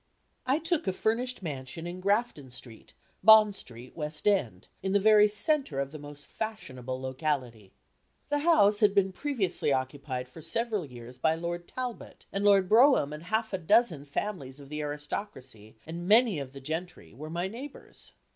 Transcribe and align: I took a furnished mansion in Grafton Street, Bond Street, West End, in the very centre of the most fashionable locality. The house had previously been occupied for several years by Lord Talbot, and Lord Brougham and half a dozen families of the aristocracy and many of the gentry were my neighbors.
I 0.47 0.57
took 0.57 0.87
a 0.87 0.93
furnished 0.93 1.43
mansion 1.43 1.85
in 1.85 1.99
Grafton 2.01 2.49
Street, 2.49 2.93
Bond 3.23 3.55
Street, 3.55 3.95
West 3.95 4.27
End, 4.27 4.67
in 4.81 4.93
the 4.93 4.99
very 4.99 5.27
centre 5.27 5.79
of 5.79 5.91
the 5.91 5.99
most 5.99 6.25
fashionable 6.25 6.99
locality. 6.99 7.75
The 8.29 8.39
house 8.39 8.79
had 8.79 8.95
previously 9.13 9.69
been 9.69 9.77
occupied 9.77 10.27
for 10.27 10.41
several 10.41 10.85
years 10.87 11.19
by 11.19 11.35
Lord 11.35 11.67
Talbot, 11.67 12.25
and 12.33 12.43
Lord 12.43 12.67
Brougham 12.67 13.13
and 13.13 13.21
half 13.21 13.53
a 13.53 13.59
dozen 13.59 14.05
families 14.05 14.59
of 14.59 14.69
the 14.69 14.81
aristocracy 14.81 15.75
and 15.85 16.07
many 16.07 16.39
of 16.39 16.53
the 16.53 16.61
gentry 16.61 17.13
were 17.13 17.29
my 17.29 17.47
neighbors. 17.47 18.13